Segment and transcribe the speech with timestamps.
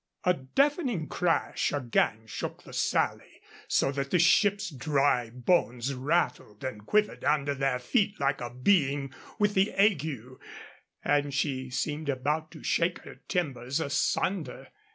[0.23, 6.87] A deafening crash again shook the Sally, so that the ship's dry bones rattled and
[6.87, 10.39] quivered under their feet like a being with the ague,
[11.05, 14.69] and she seemed about to shake her timbers asunder.